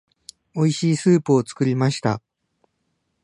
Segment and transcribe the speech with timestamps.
[0.55, 2.23] 美味しいスープを作りました。